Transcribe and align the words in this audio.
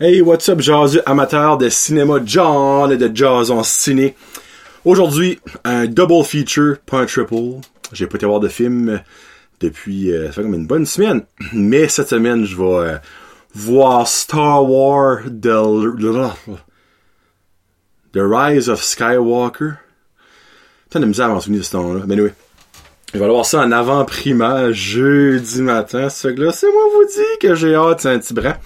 Hey, 0.00 0.22
what's 0.22 0.48
up, 0.48 0.58
jazu 0.58 0.98
amateur 1.06 1.56
de 1.56 1.68
cinéma 1.68 2.18
John 2.24 2.90
et 2.90 2.96
de 2.96 3.14
jazz 3.14 3.52
en 3.52 3.62
ciné? 3.62 4.16
Aujourd'hui, 4.84 5.38
un 5.62 5.86
double 5.86 6.24
feature, 6.24 6.78
pas 6.84 6.98
un 6.98 7.06
triple. 7.06 7.60
J'ai 7.92 8.08
pas 8.08 8.16
été 8.16 8.26
voir 8.26 8.40
de 8.40 8.48
film 8.48 9.00
depuis, 9.60 10.12
euh, 10.12 10.26
ça 10.26 10.32
fait 10.32 10.42
comme 10.42 10.54
une 10.54 10.66
bonne 10.66 10.84
semaine. 10.84 11.22
Mais 11.52 11.86
cette 11.86 12.08
semaine, 12.08 12.44
je 12.44 12.56
vais 12.56 12.64
euh, 12.64 12.98
voir 13.54 14.08
Star 14.08 14.68
Wars 14.68 15.20
The, 15.40 15.52
Rise 18.16 18.68
of 18.68 18.82
Skywalker. 18.82 19.74
T'as 20.90 20.98
de 20.98 21.06
misère 21.06 21.26
à 21.26 21.28
m'en 21.28 21.40
souvenir 21.40 21.60
de 21.60 21.66
ce 21.66 21.76
nom-là. 21.76 22.02
Mais 22.08 22.20
oui. 22.20 22.30
Je 23.12 23.18
vais 23.20 23.24
aller 23.26 23.32
voir 23.32 23.46
ça 23.46 23.60
en 23.60 23.70
avant-primaire 23.70 24.72
jeudi 24.72 25.62
matin. 25.62 26.08
Ce 26.08 26.26
là 26.26 26.50
c'est 26.50 26.66
moi 26.66 26.82
vous 26.94 27.04
dis 27.04 27.38
que 27.40 27.54
j'ai 27.54 27.76
hâte, 27.76 28.00
c'est 28.00 28.10
un 28.10 28.18
petit 28.18 28.34
bras. 28.34 28.56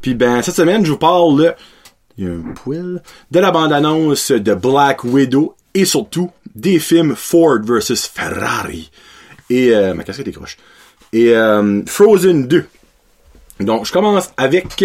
Puis 0.00 0.14
ben, 0.14 0.42
cette 0.42 0.54
semaine, 0.54 0.84
je 0.84 0.92
vous 0.92 0.98
parle, 0.98 1.54
de 2.18 3.00
la 3.32 3.50
bande-annonce 3.50 4.32
de 4.32 4.54
Black 4.54 5.04
Widow 5.04 5.54
et 5.74 5.84
surtout 5.84 6.30
des 6.54 6.78
films 6.78 7.14
Ford 7.14 7.58
versus 7.62 8.06
Ferrari. 8.06 8.90
Et, 9.50 9.74
euh, 9.74 9.94
ma 9.94 10.04
casquette 10.04 10.28
est 10.28 10.32
croche. 10.32 10.56
Et 11.12 11.34
euh, 11.34 11.82
Frozen 11.86 12.46
2. 12.46 12.66
Donc, 13.60 13.86
je 13.86 13.92
commence 13.92 14.32
avec 14.36 14.84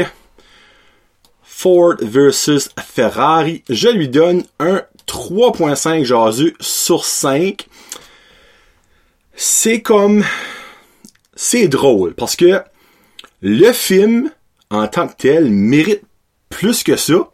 Ford 1.42 1.96
versus 2.02 2.70
Ferrari. 2.78 3.64
Je 3.70 3.90
lui 3.90 4.10
donne 4.10 4.44
un 4.60 4.82
3.5 5.08 6.04
jaseux 6.04 6.54
sur 6.60 7.06
5. 7.06 7.68
C'est 9.36 9.82
comme... 9.82 10.24
C'est 11.36 11.68
drôle, 11.68 12.14
parce 12.14 12.36
que 12.36 12.62
le 13.42 13.72
film 13.72 14.30
en 14.72 14.88
tant 14.88 15.08
que 15.08 15.16
tel, 15.16 15.52
mérite 15.52 16.02
plus 16.50 16.84
que 16.84 16.96
ça, 16.96 17.30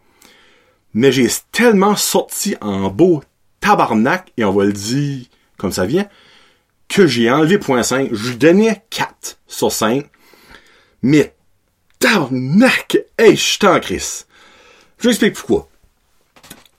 mais 0.93 1.11
j'ai 1.11 1.27
tellement 1.51 1.95
sorti 1.95 2.55
en 2.59 2.89
beau 2.89 3.23
tabarnak, 3.61 4.33
et 4.35 4.43
on 4.43 4.51
va 4.51 4.65
le 4.65 4.73
dire 4.73 5.25
comme 5.57 5.71
ça 5.71 5.85
vient, 5.85 6.07
que 6.87 7.07
j'ai 7.07 7.29
enlevé 7.31 7.57
point 7.57 7.83
5. 7.83 8.09
Je 8.11 8.29
lui 8.29 8.37
donnais 8.37 8.83
4 8.89 9.39
sur 9.47 9.71
5. 9.71 10.05
Mais 11.01 11.35
tabarnak! 11.99 12.97
Hey, 13.17 13.35
je 13.35 13.41
suis 13.41 13.67
en 13.67 13.79
crise. 13.79 14.25
Je 14.99 15.29
pourquoi. 15.29 15.67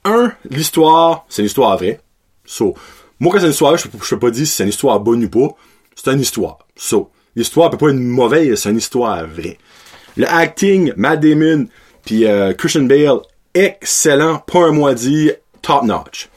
Un, 0.05 0.33
l'histoire, 0.49 1.25
c'est 1.29 1.41
une 1.41 1.47
histoire 1.47 1.77
vraie. 1.77 1.99
So, 2.45 2.75
moi, 3.19 3.33
quand 3.33 3.39
c'est 3.39 3.45
une 3.45 3.51
histoire, 3.51 3.77
je 3.77 3.87
peux, 3.87 3.97
peux 3.97 4.19
pas 4.19 4.31
dire 4.31 4.47
si 4.47 4.53
c'est 4.53 4.63
une 4.63 4.69
histoire 4.69 4.99
bonne 4.99 5.23
ou 5.23 5.29
pas. 5.29 5.55
C'est 5.95 6.11
une 6.11 6.21
histoire. 6.21 6.59
So, 6.75 7.11
l'histoire 7.35 7.69
peut 7.69 7.77
pas 7.77 7.89
être 7.89 7.95
mauvaise, 7.95 8.59
c'est 8.59 8.69
une 8.69 8.77
histoire 8.77 9.27
vraie. 9.27 9.57
Le 10.19 10.27
acting, 10.27 10.91
Matt 10.97 11.21
Damon, 11.21 11.67
puis 12.03 12.25
euh, 12.25 12.51
Christian 12.53 12.83
Bale, 12.83 13.19
excellent, 13.53 14.39
pas 14.39 14.65
un 14.65 14.71
mois 14.73 14.93
dit, 14.93 15.31
top 15.61 15.83
notch. 15.83 16.27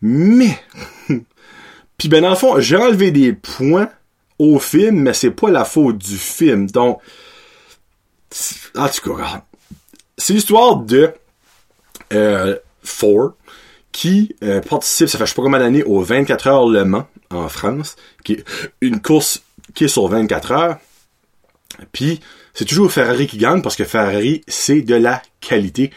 Mais, 0.00 0.56
puis 1.98 2.08
ben 2.08 2.22
dans 2.22 2.30
le 2.30 2.36
fond, 2.36 2.60
j'ai 2.60 2.76
enlevé 2.76 3.10
des 3.10 3.32
points 3.32 3.90
au 4.38 4.60
film, 4.60 5.00
mais 5.00 5.14
c'est 5.14 5.32
pas 5.32 5.50
la 5.50 5.64
faute 5.64 5.98
du 5.98 6.16
film. 6.16 6.70
Donc, 6.70 7.00
en 8.76 8.88
tout 8.88 9.16
cas, 9.16 9.42
c'est 10.16 10.34
l'histoire 10.34 10.76
de 10.76 11.12
euh, 12.12 12.56
Ford 12.84 13.32
qui 13.90 14.36
euh, 14.44 14.60
participe, 14.60 15.08
ça 15.08 15.18
fait 15.18 15.26
je 15.26 15.30
sais 15.30 15.34
pas 15.34 15.42
combien 15.42 15.58
d'années, 15.58 15.82
au 15.82 16.02
24 16.02 16.46
heures 16.46 16.68
Le 16.68 16.84
Mans 16.84 17.08
en 17.30 17.48
France, 17.48 17.96
qui 18.22 18.34
est 18.34 18.44
une 18.80 19.00
course 19.02 19.42
qui 19.74 19.86
est 19.86 19.88
sur 19.88 20.06
24 20.06 20.52
heures. 20.52 20.76
Puis 21.92 22.20
c'est 22.54 22.64
toujours 22.64 22.90
Ferrari 22.90 23.26
qui 23.26 23.36
gagne 23.36 23.62
parce 23.62 23.76
que 23.76 23.84
Ferrari, 23.84 24.42
c'est 24.48 24.82
de 24.82 24.94
la 24.94 25.22
qualité. 25.40 25.90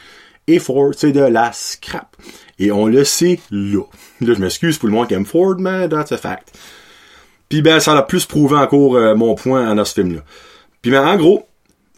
Et 0.48 0.60
Ford, 0.60 0.92
c'est 0.96 1.12
de 1.12 1.22
la 1.22 1.52
scrap. 1.54 2.16
Et 2.60 2.72
on 2.72 2.88
le 2.88 3.04
sait 3.04 3.40
là. 3.52 3.84
Là, 4.22 4.34
je 4.34 4.40
m'excuse 4.40 4.78
pour 4.78 4.88
le 4.88 4.94
monde 4.94 5.08
qui 5.08 5.14
aime 5.14 5.26
Ford, 5.26 5.56
mais 5.58 5.88
that's 5.88 6.12
a 6.12 6.18
fact. 6.18 6.58
Puis 7.50 7.62
ben, 7.62 7.80
ça 7.80 7.98
a 7.98 8.04
plus 8.04 8.26
prouvé 8.26 8.56
encore 8.56 8.96
euh, 8.96 9.16
mon 9.16 9.36
point 9.36 9.74
dans 9.76 9.86
ce 9.86 9.94
film-là. 9.94 10.22
Puis 10.82 10.92
ben, 10.92 11.06
en 11.06 11.16
gros, 11.18 11.48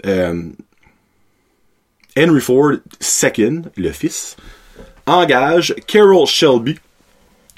euh, 0.06 0.50
Henry 2.18 2.42
Ford 2.42 2.74
II, 2.74 3.62
le 3.76 3.92
fils, 3.92 4.36
engage 5.06 5.76
Carol 5.88 6.28
Shelby, 6.28 6.80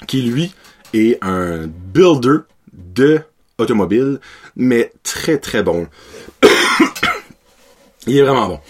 qui 0.06 0.22
lui 0.22 0.54
est 0.92 1.18
un 1.22 1.66
builder 1.66 2.38
de 2.72 3.20
automobile, 3.58 4.20
mais 4.54 4.92
très 5.02 5.38
très 5.38 5.62
bon. 5.62 5.86
il 8.06 8.18
est 8.18 8.22
vraiment 8.22 8.48
bon. 8.48 8.60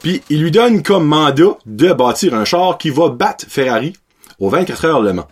Puis 0.00 0.22
il 0.30 0.42
lui 0.42 0.50
donne 0.50 0.82
comme 0.82 1.06
mandat 1.06 1.58
de 1.66 1.92
bâtir 1.92 2.34
un 2.34 2.44
char 2.44 2.78
qui 2.78 2.90
va 2.90 3.10
battre 3.10 3.44
Ferrari 3.48 3.92
au 4.38 4.48
24 4.48 4.84
heures 4.86 5.02
Le 5.02 5.12
Mans. 5.12 5.28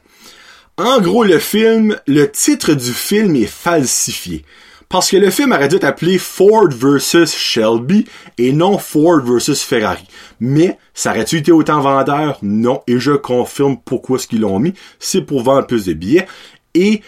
En 0.76 1.00
gros, 1.00 1.24
le 1.24 1.38
film, 1.38 1.98
le 2.06 2.30
titre 2.30 2.72
du 2.74 2.92
film 2.92 3.36
est 3.36 3.46
falsifié. 3.46 4.44
Parce 4.88 5.10
que 5.10 5.16
le 5.16 5.30
film 5.30 5.52
aurait 5.52 5.68
dû 5.68 5.76
être 5.76 5.84
appelé 5.84 6.18
Ford 6.18 6.68
vs 6.68 7.26
Shelby 7.26 8.06
et 8.38 8.52
non 8.52 8.76
Ford 8.76 9.20
vs 9.20 9.54
Ferrari. 9.56 10.04
Mais, 10.40 10.78
ça 10.94 11.10
aurait-tu 11.10 11.36
été 11.38 11.52
autant 11.52 11.80
vendeur? 11.80 12.38
Non. 12.42 12.82
Et 12.86 12.98
je 12.98 13.12
confirme 13.12 13.76
pourquoi 13.84 14.18
ce 14.18 14.26
qu'ils 14.26 14.40
l'ont 14.40 14.58
mis. 14.58 14.74
C'est 14.98 15.22
pour 15.22 15.42
vendre 15.42 15.66
plus 15.66 15.86
de 15.86 15.92
billets. 15.92 16.26
Et 16.74 17.02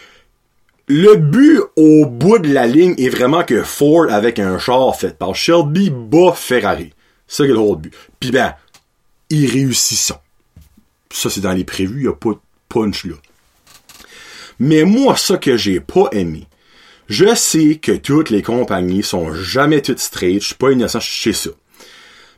le 0.93 1.17
but 1.17 1.59
au 1.77 2.05
bout 2.05 2.39
de 2.39 2.53
la 2.53 2.67
ligne 2.67 2.95
est 2.99 3.09
vraiment 3.09 3.45
que 3.45 3.63
Ford, 3.63 4.11
avec 4.11 4.39
un 4.39 4.59
char 4.59 4.95
fait 4.95 5.17
par 5.17 5.35
Shelby, 5.35 5.89
bat 5.89 6.35
Ferrari. 6.35 6.93
C'est 7.27 7.47
le 7.47 7.55
gros 7.55 7.77
but. 7.77 7.95
Puis 8.21 8.31
ben, 8.31 8.55
ils 9.31 9.51
réussissent. 9.51 10.13
Ça, 11.11 11.31
c'est 11.31 11.41
dans 11.41 11.55
les 11.55 11.65
prévus, 11.65 12.01
il 12.01 12.03
n'y 12.03 12.09
a 12.09 12.13
pas 12.13 12.33
de 12.33 12.39
punch 12.69 13.07
là. 13.07 13.15
Mais 14.59 14.85
moi, 14.85 15.17
ça 15.17 15.39
que 15.39 15.57
j'ai 15.57 15.81
pas 15.81 16.09
aimé, 16.13 16.47
je 17.09 17.35
sais 17.35 17.77
que 17.77 17.93
toutes 17.93 18.29
les 18.29 18.43
compagnies 18.43 19.03
sont 19.03 19.33
jamais 19.35 19.81
toutes 19.81 19.99
straight, 19.99 20.43
je 20.43 20.49
suis 20.49 20.55
pas 20.55 20.73
innocent, 20.73 21.01
je 21.01 21.23
sais 21.23 21.33
ça. 21.33 21.51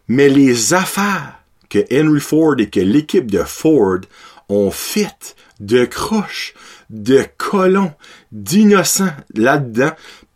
Mais 0.06 0.28
les 0.28 0.74
affaires 0.74 1.40
que 1.68 1.80
Henry 1.92 2.20
Ford 2.20 2.54
et 2.58 2.70
que 2.70 2.80
l'équipe 2.80 3.30
de 3.30 3.42
Ford 3.42 3.98
ont 4.48 4.70
faites 4.70 5.34
de 5.58 5.84
croches, 5.84 6.54
de 6.90 7.24
colons, 7.36 7.92
d'innocents 8.32 9.12
là-dedans. 9.34 9.92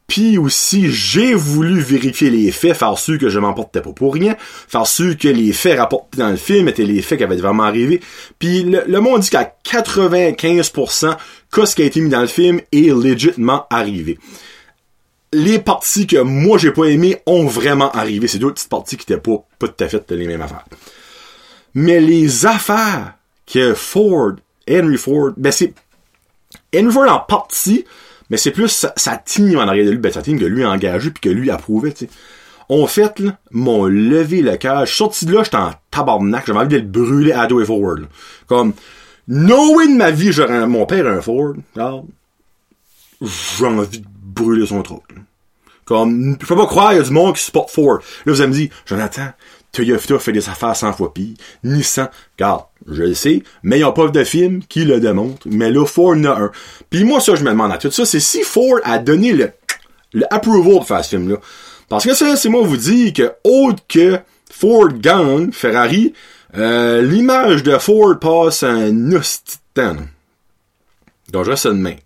Puis 0.09 0.39
aussi, 0.39 0.91
j'ai 0.91 1.35
voulu 1.35 1.81
vérifier 1.81 2.31
les 2.31 2.51
faits, 2.51 2.75
faire 2.75 2.97
sûr 2.97 3.19
que 3.19 3.29
je 3.29 3.39
m'emportais 3.39 3.83
pas 3.83 3.93
pour 3.93 4.15
rien, 4.15 4.37
faire 4.41 4.87
sûr 4.87 5.19
que 5.19 5.29
les 5.29 5.53
faits 5.53 5.79
rapportés 5.79 6.17
dans 6.17 6.31
le 6.31 6.37
film 6.37 6.67
étaient 6.67 6.87
les 6.87 7.03
faits 7.03 7.19
qui 7.19 7.25
avaient 7.25 7.37
vraiment 7.37 7.65
arrivé. 7.65 8.01
Puis 8.39 8.63
le, 8.63 9.01
monde 9.01 9.21
dit 9.21 9.29
qu'à 9.29 9.55
95%, 9.67 11.15
que 11.51 11.67
ce 11.67 11.77
qui 11.77 11.83
a 11.83 11.85
été 11.85 12.01
mis 12.01 12.09
dans 12.09 12.23
le 12.23 12.27
film 12.27 12.63
est 12.73 12.97
légitimement 12.97 13.67
arrivé. 13.69 14.19
Les 15.35 15.59
parties 15.59 16.07
que 16.07 16.17
moi 16.17 16.57
j'ai 16.57 16.71
pas 16.71 16.85
aimé 16.85 17.19
ont 17.27 17.47
vraiment 17.47 17.91
arrivé. 17.93 18.29
C'est 18.29 18.39
d'autres 18.39 18.55
petites 18.55 18.71
parties 18.71 18.97
qui 18.97 19.03
étaient 19.13 19.21
pas, 19.21 19.45
pas 19.59 19.69
tout 19.69 19.85
à 19.85 19.89
fait 19.89 20.11
les 20.13 20.27
mêmes 20.27 20.41
affaires. 20.41 20.65
Mais 21.75 22.01
les 22.01 22.47
affaires 22.47 23.13
que 23.47 23.75
Ford, 23.75 24.33
Henry 24.71 24.97
Ford, 24.97 25.33
ben 25.37 25.53
c'est 25.53 25.75
Ford 26.91 27.11
en 27.11 27.21
partie, 27.21 27.85
mais 28.31 28.37
c'est 28.37 28.51
plus 28.51 28.87
sa, 28.97 29.17
team 29.17 29.57
en 29.59 29.69
arrière 29.69 29.87
de 29.87 29.91
lui, 29.91 29.99
ben 29.99 30.13
sa 30.13 30.23
team 30.23 30.39
que 30.39 30.45
lui 30.45 30.65
a 30.65 30.71
engagé 30.71 31.11
puis 31.11 31.21
que 31.21 31.29
lui 31.29 31.51
approuvé, 31.51 31.93
tu 31.93 32.07
sais. 32.07 32.11
En 32.71 32.87
fait, 32.87 33.19
là, 33.19 33.39
m'ont 33.51 33.87
levé 33.87 34.43
le 34.43 34.57
cœur. 34.59 34.81
Je 34.81 34.91
suis 34.91 34.99
sorti 34.99 35.25
de 35.25 35.33
là, 35.33 35.43
j'étais 35.43 35.57
en 35.57 35.73
tabarnak. 35.91 36.47
J'avais 36.47 36.59
envie 36.59 36.69
de 36.69 36.77
le 36.77 36.83
brûler 36.83 37.33
à 37.33 37.47
et 37.47 37.65
forward. 37.65 38.07
Comme, 38.47 38.75
no 39.27 39.77
way 39.77 39.89
de 39.89 39.97
ma 39.97 40.11
vie, 40.11 40.33
j'aurais 40.33 40.67
mon 40.67 40.85
père 40.85 41.07
un 41.07 41.23
Ford. 41.23 41.55
J'ai 43.23 43.65
envie 43.65 44.01
de 44.01 44.07
brûler 44.07 44.67
son 44.67 44.83
trou. 44.83 45.03
Comme, 45.87 46.37
je 46.39 46.47
peux 46.47 46.57
pas 46.57 46.67
croire, 46.67 46.93
il 46.93 46.97
y 46.97 47.01
a 47.01 47.03
du 47.03 47.11
monde 47.11 47.35
qui 47.35 47.43
supporte 47.43 47.71
Ford. 47.71 48.01
Là, 48.27 48.33
vous 48.33 48.43
allez 48.43 48.51
me 48.51 48.55
dire, 48.55 48.69
Jonathan, 48.85 49.29
Toyota 49.73 50.19
fait 50.19 50.33
des 50.33 50.49
affaires 50.49 50.75
100 50.75 50.95
fois 50.95 51.13
pire. 51.13 51.37
Nissan, 51.63 52.09
regarde, 52.37 52.65
je 52.87 53.03
le 53.03 53.15
sais, 53.15 53.43
mais 53.63 53.77
il 53.77 53.81
n'y 53.81 53.89
a 53.89 53.93
pas 53.93 54.09
de 54.09 54.25
film 54.25 54.63
qui 54.63 54.85
le 54.85 55.01
démontre. 55.01 55.47
Mais 55.51 55.71
là, 55.71 55.85
Ford 55.87 56.13
en 56.13 56.25
a 56.25 56.31
un. 56.31 56.53
Puis 56.91 57.05
moi, 57.05 57.21
ça, 57.21 57.35
je 57.35 57.45
me 57.45 57.51
demande 57.51 57.73
à 57.73 57.79
tout 57.79 57.91
ça, 57.91 58.05
c'est 58.05 58.21
si 58.21 58.43
Ford 58.43 58.81
a 58.85 58.99
donné 58.99 59.33
le, 59.33 59.51
le 60.13 60.25
approval 60.33 60.81
de 60.81 60.85
faire 60.85 61.05
ce 61.05 61.11
film-là. 61.11 61.37
Parce 61.89 62.05
que 62.05 62.15
ça, 62.15 62.37
c'est 62.37 62.49
moi 62.49 62.63
vous 62.63 62.77
dire 62.77 63.13
que, 63.13 63.33
autre 63.45 63.83
que 63.89 64.19
Ford 64.51 64.89
gang, 64.89 65.53
Ferrari, 65.53 66.13
euh, 66.57 67.03
l'image 67.03 67.63
de 67.63 67.77
Ford 67.79 68.19
passe 68.19 68.63
un 68.63 69.13
hostie 69.13 69.59
Donc, 69.77 71.45
je 71.45 71.51
reste 71.51 71.67
de 71.67 71.73
même. 71.73 71.99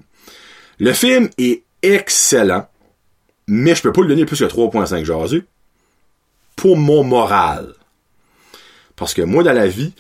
Le 0.78 0.92
film 0.92 1.28
est 1.38 1.62
excellent, 1.82 2.66
mais 3.46 3.74
je 3.74 3.82
peux 3.82 3.92
pas 3.92 4.02
le 4.02 4.08
donner 4.08 4.24
plus 4.24 4.38
que 4.38 4.44
3.5 4.44 5.04
jaseux 5.04 5.46
pour 6.56 6.76
mon 6.76 7.04
moral. 7.04 7.74
Parce 8.96 9.14
que 9.14 9.22
moi, 9.22 9.42
dans 9.42 9.52
la 9.52 9.66
vie, 9.66 9.92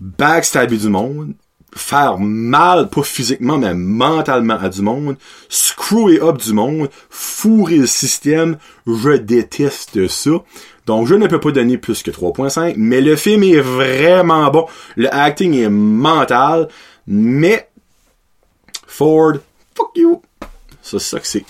backstabber 0.00 0.78
du 0.78 0.88
monde, 0.88 1.34
faire 1.74 2.18
mal, 2.18 2.88
pas 2.88 3.02
physiquement, 3.02 3.58
mais 3.58 3.74
mentalement 3.74 4.58
à 4.58 4.68
du 4.68 4.82
monde, 4.82 5.16
screwer 5.48 6.20
up 6.22 6.38
du 6.38 6.52
monde, 6.52 6.88
fourrer 7.10 7.76
le 7.78 7.86
système, 7.86 8.56
je 8.86 9.16
déteste 9.16 10.08
ça. 10.08 10.30
Donc, 10.86 11.06
je 11.06 11.14
ne 11.14 11.26
peux 11.26 11.38
pas 11.38 11.52
donner 11.52 11.78
plus 11.78 12.02
que 12.02 12.10
3.5, 12.10 12.74
mais 12.76 13.00
le 13.00 13.14
film 13.14 13.44
est 13.44 13.60
vraiment 13.60 14.50
bon. 14.50 14.66
Le 14.96 15.12
acting 15.14 15.54
est 15.54 15.68
mental, 15.68 16.68
mais 17.06 17.68
Ford, 18.86 19.34
fuck 19.74 19.90
you. 19.94 20.22
C'est 20.82 20.98
ça 20.98 21.20
que 21.20 21.26
c'est. 21.26 21.44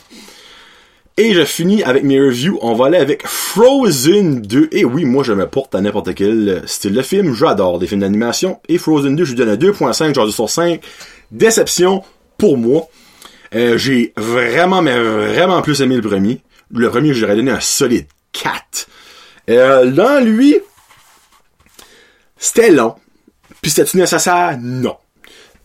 Et 1.21 1.35
je 1.35 1.45
finis 1.45 1.83
avec 1.83 2.03
mes 2.03 2.19
reviews. 2.19 2.59
On 2.63 2.73
va 2.73 2.87
aller 2.87 2.97
avec 2.97 3.27
Frozen 3.27 4.41
2. 4.41 4.71
Et 4.73 4.87
oui, 4.87 5.05
moi, 5.05 5.23
je 5.23 5.35
me 5.35 5.47
porte 5.47 5.75
à 5.75 5.83
n'importe 5.83 6.15
quel 6.15 6.63
style 6.65 6.95
de 6.95 7.03
film. 7.03 7.35
J'adore 7.35 7.79
des 7.79 7.87
films 7.87 8.01
d'animation. 8.01 8.59
Et 8.71 8.79
Frozen 8.79 9.17
2, 9.17 9.25
je 9.27 9.33
lui 9.33 9.37
donne 9.37 9.51
un 9.51 9.57
2.5, 9.57 10.15
genre 10.15 10.31
sur 10.31 10.49
5. 10.49 10.81
Déception 11.31 12.03
pour 12.39 12.57
moi. 12.57 12.89
Euh, 13.55 13.77
j'ai 13.77 14.15
vraiment, 14.17 14.81
mais 14.81 14.99
vraiment 14.99 15.61
plus 15.61 15.83
aimé 15.83 15.97
le 15.97 16.01
premier. 16.01 16.41
Le 16.75 16.89
premier, 16.89 17.13
j'aurais 17.13 17.37
donné 17.37 17.51
un 17.51 17.61
solide 17.61 18.07
4. 18.33 18.89
Euh, 19.51 20.21
lui, 20.23 20.57
c'était 22.39 22.71
long. 22.71 22.95
Puis 23.61 23.73
c'était-tu 23.73 23.99
nécessaire? 23.99 24.57
Non. 24.59 24.97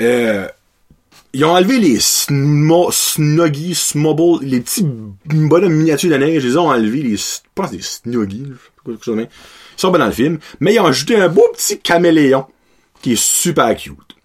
Euh, 0.02 0.50
ils 1.36 1.44
ont 1.44 1.52
enlevé 1.52 1.80
les 1.80 2.00
smo, 2.00 2.92
snuggies, 2.92 3.76
smobbles, 3.76 4.46
les 4.46 4.62
petits 4.62 4.86
bonhommes 5.26 5.74
miniatures 5.74 6.10
de 6.10 6.16
neige, 6.16 6.46
ils 6.46 6.52
les 6.52 6.58
ont 6.58 6.70
enlevés, 6.70 7.02
les, 7.02 7.18
je 7.18 7.40
pense 7.54 7.72
des 7.72 7.82
snuggies, 7.82 8.54
quelque 8.86 9.04
chose 9.04 9.16
de 9.16 9.20
même. 9.20 9.30
Ils 9.78 9.82
sont 9.82 9.90
bien 9.90 10.00
dans 10.00 10.06
le 10.06 10.14
film, 10.14 10.40
mais 10.62 10.74
ils 10.74 10.80
ont 10.80 10.86
ajouté 10.86 11.18
un 11.18 11.28
beau 11.28 11.46
petit 11.54 11.78
caméléon, 11.80 12.46
qui 13.02 13.14
est 13.14 13.22
super 13.22 13.76
cute. 13.76 14.16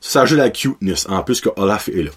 Ça 0.00 0.22
ajoute 0.22 0.38
la 0.38 0.48
cuteness, 0.48 1.06
en 1.06 1.22
plus 1.22 1.42
que 1.42 1.50
Olaf 1.56 1.88
est 1.88 2.02
là. 2.02 2.10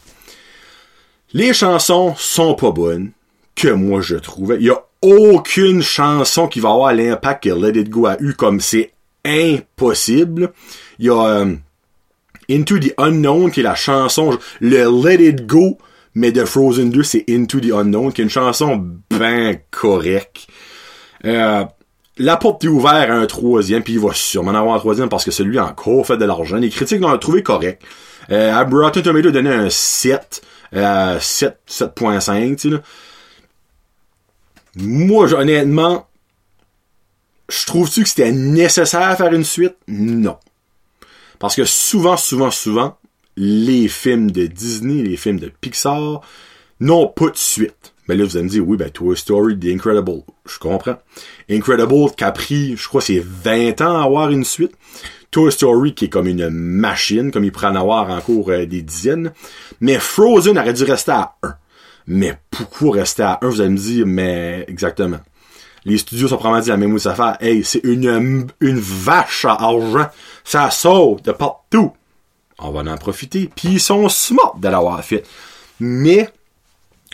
Les 1.33 1.53
chansons 1.53 2.15
sont 2.17 2.55
pas 2.55 2.71
bonnes, 2.71 3.11
que 3.53 3.67
moi 3.67 3.99
je 3.99 4.15
trouvais. 4.15 4.55
Il 4.61 4.67
y 4.67 4.69
a 4.69 4.81
aucune 5.01 5.81
chanson 5.81 6.47
qui 6.47 6.61
va 6.61 6.69
avoir 6.69 6.93
l'impact 6.93 7.43
que 7.43 7.49
Let 7.49 7.77
It 7.77 7.89
Go 7.89 8.05
a 8.05 8.15
eu 8.21 8.33
comme 8.33 8.61
c'est 8.61 8.93
impossible. 9.25 10.53
Il 10.99 11.07
y 11.07 11.09
a, 11.09 11.21
euh, 11.21 11.55
Into 12.49 12.79
the 12.79 12.93
Unknown, 12.97 13.51
qui 13.51 13.59
est 13.59 13.63
la 13.63 13.75
chanson, 13.75 14.37
le 14.61 14.85
Let 15.03 15.23
It 15.23 15.45
Go, 15.45 15.77
mais 16.15 16.31
de 16.31 16.45
Frozen 16.45 16.89
2, 16.91 17.03
c'est 17.03 17.25
Into 17.29 17.59
the 17.59 17.71
Unknown, 17.71 18.11
qui 18.11 18.21
est 18.21 18.23
une 18.23 18.29
chanson 18.29 18.85
ben 19.11 19.57
correcte. 19.71 20.47
Euh, 21.25 21.65
la 22.17 22.37
porte 22.37 22.63
est 22.63 22.67
ouverte 22.67 23.09
à 23.09 23.13
un 23.13 23.25
troisième, 23.25 23.83
puis 23.83 23.93
il 23.93 23.99
va 23.99 24.13
sûrement 24.13 24.51
en 24.51 24.55
avoir 24.55 24.75
un 24.75 24.79
troisième 24.79 25.09
parce 25.09 25.25
que 25.25 25.31
celui 25.31 25.59
encore 25.59 26.05
fait 26.05 26.17
de 26.17 26.25
l'argent. 26.25 26.57
Les 26.57 26.69
critiques 26.69 27.01
l'ont 27.01 27.17
trouvé 27.17 27.43
correct. 27.43 27.81
Euh, 28.31 28.53
à 28.53 28.65
Tomato 28.65 29.31
donné 29.31 29.49
un 29.49 29.69
7, 29.69 30.41
euh, 30.75 31.19
7, 31.19 31.59
7.5, 31.67 32.55
tu 32.55 32.71
sais. 32.71 32.77
Moi, 34.75 35.33
honnêtement, 35.33 36.07
je 37.49 37.65
trouve-tu 37.65 38.03
que 38.03 38.09
c'était 38.09 38.31
nécessaire 38.31 39.09
à 39.09 39.15
faire 39.15 39.33
une 39.33 39.43
suite? 39.43 39.75
Non. 39.87 40.37
Parce 41.39 41.55
que 41.55 41.65
souvent, 41.65 42.17
souvent, 42.17 42.51
souvent, 42.51 42.97
les 43.35 43.87
films 43.87 44.31
de 44.31 44.47
Disney, 44.47 45.03
les 45.03 45.17
films 45.17 45.39
de 45.39 45.51
Pixar, 45.61 46.21
n'ont 46.79 47.07
pas 47.07 47.29
de 47.29 47.37
suite. 47.37 47.93
Mais 48.07 48.15
là, 48.15 48.23
vous 48.23 48.37
allez 48.37 48.45
me 48.45 48.49
dire, 48.49 48.67
oui, 48.67 48.77
ben, 48.77 48.89
Toy 48.89 49.15
Story, 49.17 49.59
The 49.59 49.65
Incredible. 49.65 50.23
Je 50.45 50.57
comprends. 50.59 50.97
Incredible, 51.49 52.11
qui 52.15 52.23
a 52.23 52.31
pris, 52.31 52.77
je 52.77 52.87
crois, 52.87 53.01
c'est 53.01 53.23
20 53.23 53.81
ans 53.81 53.99
à 53.99 54.03
avoir 54.03 54.29
une 54.31 54.45
suite. 54.45 54.71
Toy 55.29 55.51
Story, 55.51 55.93
qui 55.93 56.05
est 56.05 56.09
comme 56.09 56.27
une 56.27 56.49
machine, 56.49 57.31
comme 57.31 57.43
il 57.43 57.51
pourrait 57.51 57.67
en 57.67 57.75
avoir 57.75 58.09
encore 58.09 58.49
euh, 58.49 58.65
des 58.65 58.81
dizaines. 58.81 59.33
Mais 59.81 59.99
Frozen 59.99 60.57
aurait 60.57 60.73
dû 60.73 60.83
rester 60.83 61.11
à 61.11 61.35
1. 61.43 61.53
Mais 62.07 62.39
pourquoi 62.49 62.93
rester 62.93 63.23
à 63.23 63.39
1, 63.41 63.49
vous 63.49 63.61
allez 63.61 63.69
me 63.71 63.77
dire, 63.77 64.05
mais 64.07 64.63
exactement. 64.69 65.19
Les 65.87 65.97
studios 65.97 66.27
sont 66.27 66.35
probablement 66.35 66.61
dit 66.61 66.69
la 66.69 66.75
même 66.75 66.91
chose 66.99 67.07
à 67.07 67.37
Hey, 67.39 67.63
c'est 67.63 67.79
une, 67.85 68.45
une 68.59 68.79
vache 68.79 69.45
à 69.45 69.53
argent. 69.53 70.09
Ça 70.43 70.69
saute 70.69 71.23
de 71.23 71.31
partout. 71.31 71.93
On 72.59 72.71
va 72.71 72.91
en 72.91 72.97
profiter. 72.97 73.49
Puis 73.55 73.69
ils 73.69 73.79
sont 73.79 74.09
smart 74.09 74.55
de 74.59 74.67
l'avoir 74.67 75.01
fait. 75.01 75.23
Mais, 75.79 76.29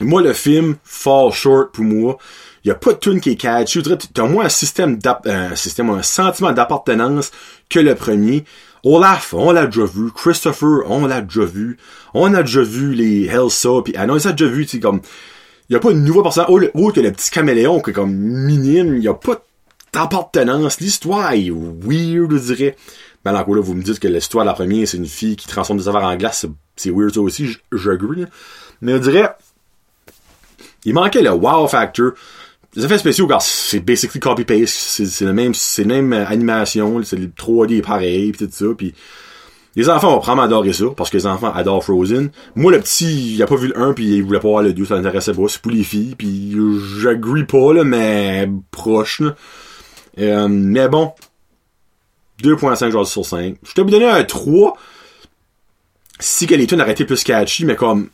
moi, 0.01 0.23
le 0.23 0.33
film 0.33 0.77
fall 0.83 1.31
short 1.31 1.71
pour 1.71 1.83
moi. 1.83 2.17
Il 2.63 2.69
y 2.69 2.71
a 2.71 2.75
pas 2.75 2.93
de 2.93 2.97
tune 2.97 3.21
qui 3.21 3.29
est 3.29 3.35
catchy. 3.35 3.83
T'as 4.11 4.25
moins 4.25 4.45
un 4.45 4.49
système 4.49 4.97
un 5.25 5.55
système, 5.55 5.91
un 5.91 6.01
sentiment 6.01 6.51
d'appartenance 6.51 7.29
que 7.69 7.77
le 7.77 7.93
premier. 7.93 8.43
Olaf, 8.83 9.35
on 9.35 9.51
l'a 9.51 9.67
déjà 9.67 9.85
vu. 9.85 10.11
Christopher, 10.11 10.79
on 10.87 11.05
l'a 11.05 11.21
déjà 11.21 11.45
vu. 11.45 11.77
On 12.15 12.33
a 12.33 12.41
déjà 12.41 12.63
vu 12.63 12.95
les 12.95 13.27
Elsa, 13.27 13.69
puis 13.83 13.93
ah 13.95 14.07
non, 14.07 14.15
on 14.15 14.27
a 14.27 14.31
déjà 14.31 14.49
vu, 14.49 14.65
tu 14.65 14.79
comme, 14.79 15.01
il 15.69 15.73
y 15.73 15.75
a 15.75 15.79
pas 15.79 15.93
de 15.93 15.97
nouveau 15.97 16.21
personnage, 16.21 16.49
autre 16.73 16.95
que 16.95 17.01
le 17.01 17.11
petit 17.11 17.31
caméléon, 17.31 17.81
qui 17.81 17.91
est 17.91 17.93
comme 17.93 18.13
minime, 18.13 18.97
il 18.97 19.03
y 19.03 19.07
a 19.07 19.13
pas 19.13 19.43
d'appartenance. 19.93 20.79
L'histoire 20.79 21.33
est 21.33 21.49
weird, 21.49 22.31
je 22.31 22.53
dirais. 22.53 22.75
Ben, 23.23 23.31
là, 23.31 23.45
là, 23.47 23.61
vous 23.61 23.73
me 23.73 23.81
dites 23.81 23.99
que 23.99 24.07
l'histoire 24.07 24.43
de 24.43 24.49
la 24.49 24.53
première, 24.53 24.87
c'est 24.87 24.97
une 24.97 25.05
fille 25.05 25.35
qui 25.35 25.47
transforme 25.47 25.79
des 25.79 25.87
affaires 25.87 26.03
en 26.03 26.15
glace, 26.17 26.45
c'est 26.75 26.89
weird 26.89 27.13
ça 27.13 27.21
aussi, 27.21 27.55
j'agree. 27.71 28.25
Mais 28.81 28.93
je 28.93 28.97
dirais, 28.97 29.29
il 30.83 30.93
manquait 30.93 31.21
le 31.21 31.31
wow 31.31 31.67
factor. 31.67 32.11
Les 32.75 32.83
effets 32.83 32.97
spéciaux, 32.97 33.27
car 33.27 33.41
c'est 33.41 33.79
basically 33.79 34.19
copy-paste, 34.19 35.05
c'est 35.05 35.25
le 35.25 35.31
même, 35.33 35.53
c'est 35.53 35.85
même 35.85 36.11
euh, 36.11 36.25
animation, 36.25 37.03
c'est 37.03 37.17
le 37.17 37.27
3D 37.27 37.83
pareil, 37.83 38.31
pis 38.31 38.39
tout 38.39 38.49
ça, 38.51 38.65
pis 38.75 38.95
les 39.75 39.89
enfants 39.89 40.11
vont 40.11 40.19
probablement 40.19 40.45
adorer 40.45 40.73
ça, 40.73 40.85
parce 40.95 41.09
que 41.09 41.17
les 41.17 41.25
enfants 41.25 41.51
adorent 41.53 41.83
Frozen. 41.83 42.29
Moi, 42.55 42.71
le 42.71 42.79
petit, 42.79 43.35
il 43.35 43.41
a 43.41 43.47
pas 43.47 43.55
vu 43.55 43.69
le 43.69 43.77
1, 43.77 43.93
puis 43.93 44.17
il 44.17 44.23
voulait 44.23 44.39
pas 44.39 44.47
voir 44.47 44.63
le 44.63 44.73
2, 44.73 44.85
ça 44.85 44.95
l'intéressait 44.95 45.33
pas, 45.33 45.47
c'est 45.47 45.61
pour 45.61 45.71
les 45.71 45.83
filles, 45.83 46.15
puis 46.15 46.55
j'agree 46.99 47.45
pas, 47.45 47.73
là, 47.73 47.83
mais 47.83 48.49
proche, 48.71 49.19
là. 49.19 49.35
Euh, 50.19 50.47
mais 50.47 50.87
bon, 50.89 51.13
2.5 52.43 52.91
joueurs 52.91 53.07
sur 53.07 53.25
5. 53.25 53.55
Je 53.63 53.73
t'ai 53.73 53.83
donné 53.83 54.07
un 54.07 54.23
3, 54.23 54.77
si 56.19 56.45
que 56.45 56.53
les 56.53 56.67
tunes 56.67 56.83
été 56.87 57.05
plus 57.05 57.23
catchy, 57.23 57.65
mais 57.65 57.75
comme, 57.75 58.09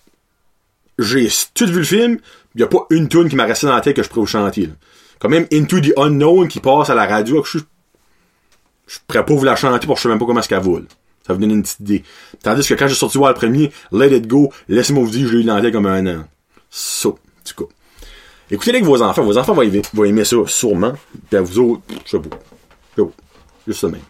j'ai 0.98 1.28
tout 1.54 1.66
vu 1.66 1.80
le 1.80 1.84
film, 1.84 2.20
il 2.56 2.62
y 2.62 2.64
a 2.64 2.68
pas 2.68 2.86
une 2.90 3.08
tune 3.10 3.30
qui 3.30 3.36
m'a 3.36 3.46
resté 3.46 3.68
dans 3.68 3.76
la 3.76 3.82
tête 3.82 3.96
que 3.96 4.04
je 4.04 4.10
pourrais 4.10 4.22
vous 4.22 4.28
chanter. 4.28 4.68
Là. 4.68 4.74
Quand 5.20 5.30
même 5.30 5.46
Into 5.52 5.82
the 5.82 5.92
Unknown 5.98 6.48
qui 6.48 6.60
passe 6.60 6.90
à 6.90 6.96
la 6.96 7.06
radio, 7.06 7.44
je, 7.44 7.60
je 8.88 8.98
pourrais 9.06 9.26
pas 9.26 9.34
vous 9.34 9.44
la 9.44 9.56
chanter 9.56 9.86
parce 9.86 10.00
que 10.00 10.04
je 10.04 10.04
sais 10.04 10.10
même 10.10 10.20
pas 10.20 10.26
comment 10.26 10.40
est-ce 10.40 10.50
qu'elle 10.50 10.60
vaut. 10.60 10.80
Ça 11.30 11.36
vous 11.36 11.42
donne 11.42 11.52
une 11.52 11.62
petite 11.62 11.82
idée. 11.82 12.04
Tandis 12.42 12.68
que 12.68 12.74
quand 12.74 12.88
j'ai 12.88 12.96
sorti 12.96 13.20
voir 13.20 13.30
le 13.30 13.36
premier, 13.36 13.72
Let 13.92 14.18
It 14.18 14.26
Go, 14.26 14.52
laissez-moi 14.68 15.04
vous 15.04 15.12
dire, 15.12 15.28
je 15.28 15.36
l'ai 15.36 15.42
eu 15.42 15.44
dans 15.44 15.58
la 15.58 15.62
tête 15.62 15.74
comme 15.74 15.86
un 15.86 16.08
an. 16.08 16.24
Ça, 16.72 17.10
du 17.46 17.54
coup. 17.54 17.68
Écoutez 18.50 18.72
avec 18.72 18.84
vos 18.84 19.00
enfants. 19.04 19.22
Vos 19.22 19.38
enfants 19.38 19.54
vont 19.54 19.62
aimer, 19.62 19.84
vont 19.94 20.06
aimer 20.06 20.26
ça, 20.26 20.38
sûrement. 20.48 20.94
Puis 21.30 21.38
à 21.38 21.42
vous 21.42 21.60
autres, 21.60 21.84
je 22.04 22.10
sais 22.10 22.18
pas. 22.18 22.40
Je 22.98 23.04
sais. 23.04 23.10
Juste 23.68 23.82
ça 23.82 23.90
même. 23.90 24.02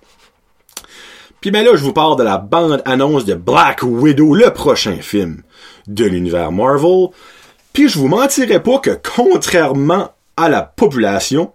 Puis 1.41 1.51
ben 1.51 1.65
là, 1.65 1.75
je 1.75 1.84
vous 1.84 1.91
parle 1.91 2.17
de 2.17 2.24
la 2.24 2.38
bande-annonce 2.38 3.25
de 3.25 3.34
Black 3.34 3.82
Widow, 3.84 4.34
le 4.34 4.53
prochain 4.53 4.96
film 5.01 5.43
de 5.88 6.05
l'univers 6.05 6.53
Marvel. 6.53 7.08
Puis 7.74 7.89
je 7.89 8.00
vous 8.00 8.08
mentirai 8.08 8.63
pas 8.63 8.79
que 8.79 8.98
contrairement 9.13 10.13
à 10.38 10.48
la 10.48 10.62
population, 10.62 11.51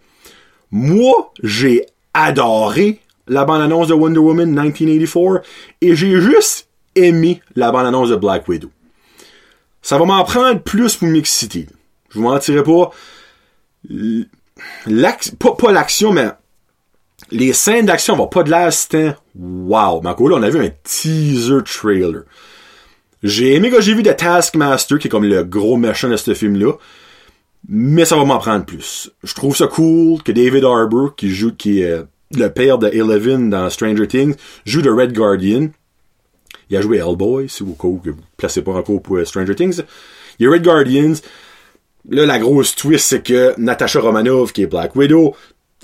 moi, 0.70 1.32
j'ai 1.42 1.86
adoré 2.12 3.00
la 3.26 3.44
bande-annonce 3.44 3.88
de 3.88 3.94
Wonder 3.94 4.18
Woman 4.18 4.48
1984 4.48 5.42
et 5.80 5.96
j'ai 5.96 6.20
juste 6.20 6.68
aimé 6.94 7.40
la 7.56 7.72
bande-annonce 7.72 8.10
de 8.10 8.16
Black 8.16 8.46
Widow. 8.48 8.70
Ça 9.82 9.98
va 9.98 10.04
m'en 10.04 10.24
prendre 10.24 10.60
plus 10.60 10.96
pour 10.96 11.08
m'exciter. 11.08 11.66
Je 12.10 12.18
vous 12.18 12.24
mentirai 12.24 12.62
pas. 12.62 12.90
Pas, 15.38 15.54
pas 15.54 15.72
l'action, 15.72 16.12
mais 16.12 16.28
les 17.30 17.52
scènes 17.52 17.86
d'action 17.86 18.16
vont 18.16 18.28
pas 18.28 18.42
de 18.42 18.50
l'air 18.50 18.72
c'était 18.72 19.14
wow. 19.38 20.00
Mais 20.02 20.10
là, 20.10 20.16
on 20.18 20.42
a 20.42 20.50
vu 20.50 20.64
un 20.64 20.70
teaser 20.84 21.62
trailer. 21.64 22.22
J'ai 23.22 23.54
aimé 23.54 23.70
quand 23.70 23.80
j'ai 23.80 23.94
vu 23.94 24.02
The 24.02 24.16
Taskmaster, 24.16 24.98
qui 24.98 25.08
est 25.08 25.10
comme 25.10 25.24
le 25.24 25.44
gros 25.44 25.76
méchant 25.76 26.08
de 26.08 26.16
ce 26.16 26.34
film-là. 26.34 26.72
Mais 27.68 28.04
ça 28.04 28.16
va 28.16 28.24
m'en 28.24 28.38
prendre 28.38 28.66
plus. 28.66 29.10
Je 29.22 29.34
trouve 29.34 29.56
ça 29.56 29.66
cool 29.66 30.22
que 30.22 30.32
David 30.32 30.64
Harbour, 30.64 31.14
qui 31.16 31.30
joue, 31.30 31.54
qui 31.54 31.80
est 31.80 32.04
le 32.32 32.48
père 32.48 32.78
de 32.78 32.88
Eleven 32.88 33.50
dans 33.50 33.68
Stranger 33.70 34.08
Things, 34.08 34.34
joue 34.64 34.82
de 34.82 34.90
Red 34.90 35.12
Guardian. 35.12 35.68
Il 36.70 36.76
a 36.76 36.80
joué 36.80 36.98
Hellboy, 36.98 37.48
si 37.48 37.62
vous, 37.62 37.74
que 37.74 38.10
vous 38.10 38.16
placez 38.36 38.62
pas 38.62 38.72
encore 38.72 39.02
pour 39.02 39.16
euh, 39.16 39.24
Stranger 39.24 39.54
Things. 39.54 39.82
Il 40.38 40.44
y 40.44 40.48
a 40.48 40.50
Red 40.50 40.62
Guardians. 40.62 41.14
Là, 42.08 42.26
la 42.26 42.38
grosse 42.38 42.74
twist, 42.74 43.06
c'est 43.06 43.22
que 43.22 43.54
Natasha 43.58 44.00
Romanoff, 44.00 44.52
qui 44.52 44.62
est 44.62 44.66
Black 44.66 44.94
Widow, 44.96 45.34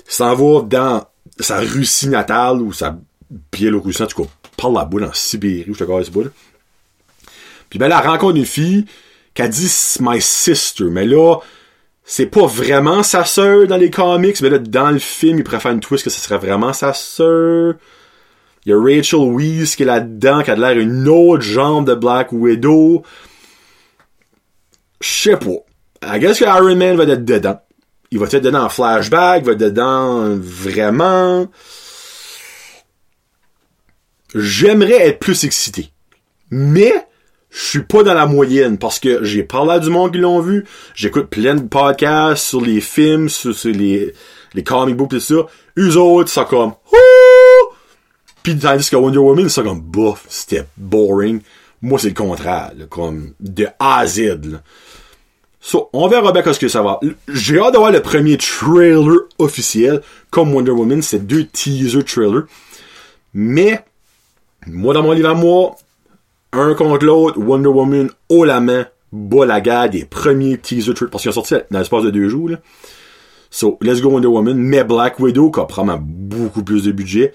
s'en 0.07 0.35
va 0.35 0.61
dans 0.61 1.05
sa 1.39 1.59
Russie 1.59 2.09
natale, 2.09 2.61
ou 2.61 2.73
sa 2.73 2.97
Biélorussie, 3.51 4.03
en 4.03 4.07
tout 4.07 4.23
cas, 4.23 4.29
parle 4.57 4.75
la 4.75 4.85
boule 4.85 5.05
en 5.05 5.13
Sibérie, 5.13 5.65
je 5.67 5.83
te 5.83 6.03
ce 6.03 6.11
bout, 6.11 6.29
Puis 7.69 7.79
ben 7.79 7.87
là, 7.87 8.01
elle 8.03 8.09
rencontre 8.09 8.37
une 8.37 8.45
fille 8.45 8.85
qui 9.33 9.41
a 9.41 9.47
dit 9.47 9.71
«my 10.01 10.21
sister», 10.21 10.83
mais 10.91 11.05
là, 11.05 11.37
c'est 12.03 12.25
pas 12.25 12.45
vraiment 12.45 13.03
sa 13.03 13.23
sœur 13.23 13.67
dans 13.67 13.77
les 13.77 13.89
comics, 13.89 14.41
mais 14.41 14.49
là, 14.49 14.59
dans 14.59 14.91
le 14.91 14.99
film, 14.99 15.37
il 15.37 15.43
préfère 15.43 15.71
une 15.71 15.79
twist 15.79 16.03
que 16.03 16.09
ce 16.09 16.19
serait 16.19 16.37
vraiment 16.37 16.73
sa 16.73 16.93
sœur. 16.93 17.75
Il 18.65 18.71
y 18.71 18.73
a 18.73 18.79
Rachel 18.79 19.19
Weisz 19.19 19.75
qui 19.75 19.83
est 19.83 19.87
là-dedans, 19.87 20.43
qui 20.43 20.51
a 20.51 20.55
l'air 20.55 20.77
une 20.77 21.07
autre 21.07 21.41
jambe 21.41 21.87
de 21.87 21.95
Black 21.95 22.31
Widow. 22.31 23.03
Je 24.99 25.09
sais 25.09 25.37
pas. 25.37 25.63
I 26.03 26.19
guess 26.19 26.39
que 26.39 26.45
Iron 26.45 26.75
Man 26.75 26.95
va 26.95 27.03
être 27.03 27.25
dedans. 27.25 27.59
il 28.11 28.19
va 28.19 28.25
être 28.25 28.43
dedans 28.43 28.65
en 28.65 28.69
flashback, 28.69 29.41
il 29.41 29.45
va 29.45 29.51
être 29.53 29.59
dedans 29.59 30.35
vraiment. 30.37 31.47
J'aimerais 34.33 35.07
être 35.07 35.19
plus 35.19 35.43
excité. 35.43 35.91
Mais, 36.49 37.07
je 37.51 37.65
suis 37.65 37.83
pas 37.83 38.01
dans 38.01 38.13
la 38.13 38.25
moyenne 38.25 38.77
parce 38.77 38.97
que 38.97 39.23
j'ai 39.23 39.43
parlé 39.43 39.71
à 39.73 39.79
du 39.79 39.89
monde 39.89 40.13
qui 40.13 40.19
l'ont 40.19 40.39
vu. 40.39 40.65
J'écoute 40.95 41.27
plein 41.27 41.55
de 41.55 41.67
podcasts 41.67 42.45
sur 42.45 42.61
les 42.61 42.79
films, 42.79 43.27
sur, 43.27 43.53
les, 43.65 44.13
les 44.53 44.63
comic 44.63 44.95
books 44.95 45.13
et 45.13 45.19
ça. 45.19 45.35
Eux 45.77 45.97
autres, 45.97 46.29
ça 46.29 46.45
comme, 46.45 46.71
Ouh! 46.93 47.73
Pis 48.41 48.57
tandis 48.57 48.89
que 48.89 48.95
Wonder 48.95 49.19
Woman, 49.19 49.49
ça 49.49 49.63
comme, 49.63 49.81
bof, 49.81 50.25
c'était 50.29 50.65
boring. 50.77 51.41
Moi, 51.81 51.99
c'est 51.99 52.09
le 52.09 52.13
contraire, 52.13 52.71
là, 52.77 52.85
comme, 52.89 53.33
de 53.41 53.67
A 53.79 53.99
à 53.99 54.07
Z, 54.07 54.45
là. 54.45 54.61
So, 55.59 55.89
on 55.93 56.07
verra 56.07 56.31
bien 56.31 56.53
ce 56.53 56.57
que 56.57 56.67
ça 56.67 56.81
va. 56.81 56.99
J'ai 57.27 57.59
hâte 57.59 57.73
d'avoir 57.73 57.91
le 57.91 58.01
premier 58.01 58.37
trailer 58.37 59.19
officiel, 59.37 60.01
comme 60.31 60.53
Wonder 60.55 60.71
Woman, 60.71 61.01
c'est 61.03 61.27
deux 61.27 61.45
teaser 61.45 62.03
trailers. 62.03 62.45
Mais, 63.33 63.83
moi, 64.65 64.93
dans 64.93 65.03
mon 65.03 65.11
livre 65.11 65.29
à 65.29 65.33
moi, 65.35 65.75
un 66.53 66.73
contre 66.73 67.05
l'autre, 67.05 67.39
Wonder 67.39 67.69
Woman 67.69 68.09
haut 68.29 68.45
la 68.45 68.59
main, 68.59 68.87
bas 69.11 69.45
la 69.45 69.87
des 69.87 70.05
premiers 70.05 70.57
teaser 70.57 70.93
trailers, 70.93 71.11
parce 71.11 71.23
qu'ils 71.23 71.29
ont 71.29 71.43
sorti 71.43 71.55
dans 71.69 71.79
l'espace 71.79 72.03
de 72.03 72.09
deux 72.09 72.29
jours, 72.29 72.49
là. 72.49 72.57
So, 73.53 73.77
let's 73.81 74.01
go 74.01 74.09
Wonder 74.09 74.29
Woman, 74.29 74.57
mais 74.57 74.83
Black 74.85 75.19
Widow, 75.19 75.51
qui 75.51 75.59
a 75.59 75.65
probablement 75.65 76.01
beaucoup 76.01 76.63
plus 76.63 76.85
de 76.85 76.93
budget, 76.93 77.33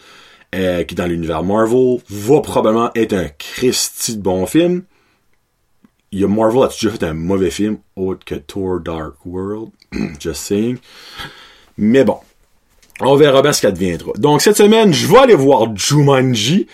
euh, 0.55 0.83
qui 0.85 0.95
est 0.95 0.97
dans 0.97 1.07
l'univers 1.07 1.43
Marvel, 1.43 1.99
va 2.09 2.41
probablement 2.41 2.91
être 2.95 3.13
un 3.13 3.29
Christy 3.39 4.17
de 4.17 4.23
bon 4.23 4.47
film. 4.47 4.85
Il 6.13 6.21
y 6.21 6.25
a 6.25 6.29
Marvel 6.29 6.63
a 6.63 6.69
déjà 6.69 6.91
fait 6.91 7.05
un 7.05 7.13
mauvais 7.13 7.51
film, 7.51 7.79
autre 7.97 8.25
que 8.25 8.37
Thor 8.37 8.81
Dark 8.81 9.17
World, 9.27 9.71
just 10.21 10.37
saying. 10.37 10.79
Mais 11.77 12.05
bon, 12.05 12.17
on 13.01 13.17
verra 13.17 13.43
bien 13.43 13.53
ce 13.53 13.61
qu'elle 13.61 13.75
deviendra. 13.75 14.13
Donc 14.17 14.41
cette 14.41 14.57
semaine, 14.57 14.95
je 14.95 15.07
vais 15.07 15.19
aller 15.19 15.35
voir 15.35 15.77
Jumanji 15.77 16.67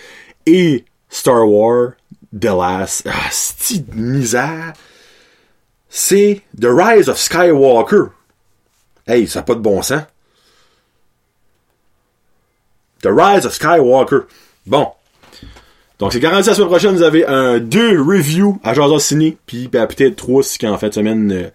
et 0.47 0.85
Star 1.09 1.49
Wars 1.49 1.93
The 2.39 2.45
Last... 2.47 3.07
Ah, 3.07 3.29
cette 3.31 3.95
misère! 3.95 4.73
C'est 5.89 6.41
The 6.59 6.67
Rise 6.67 7.09
of 7.09 7.19
Skywalker. 7.19 8.13
Hey, 9.07 9.29
ça 9.29 9.41
n'a 9.41 9.43
pas 9.45 9.55
de 9.55 9.61
bon 9.61 9.83
sens. 9.83 10.03
The 13.03 13.09
Rise 13.09 13.45
of 13.45 13.53
Skywalker. 13.53 14.21
Bon. 14.67 14.89
Donc, 15.99 16.13
c'est 16.13 16.21
garanti 16.21 16.49
la 16.49 16.55
semaine 16.55 16.69
prochaine, 16.69 16.95
vous 16.97 17.03
avez 17.03 17.27
un 17.27 17.59
deux 17.59 18.01
reviews 18.01 18.59
à 18.65 18.75
Jason 18.75 18.99
Ciné, 18.99 19.37
puis 19.47 19.69
peut-être 19.69 20.17
trois 20.17 20.43
si 20.43 20.67
en 20.67 20.79
fait 20.79 20.95
semaine 20.95 21.31
euh, 21.31 21.51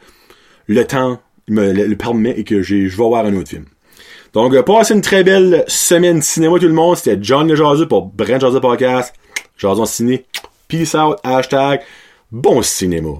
le 0.67 0.85
temps 0.85 1.19
me 1.49 1.73
le, 1.73 1.85
le, 1.85 1.95
permet 1.95 2.31
et 2.31 2.43
que 2.43 2.61
je 2.61 2.75
vais 2.75 2.87
voir 2.87 3.25
un 3.25 3.35
autre 3.35 3.49
film. 3.49 3.65
Donc, 4.33 4.53
euh, 4.53 4.61
passez 4.61 4.93
une 4.93 5.01
très 5.01 5.23
belle 5.23 5.63
semaine 5.67 6.21
cinéma 6.21 6.59
tout 6.59 6.67
le 6.67 6.73
monde. 6.73 6.95
C'était 6.95 7.17
John 7.21 7.47
le 7.47 7.55
Jazu 7.55 7.87
pour 7.87 8.05
Brent 8.05 8.39
Jazu 8.39 8.59
Podcast. 8.59 9.13
Jason 9.57 9.85
Ciné. 9.85 10.25
Peace 10.67 10.95
out. 10.95 11.19
Hashtag 11.23 11.81
bon 12.31 12.61
cinéma. 12.61 13.15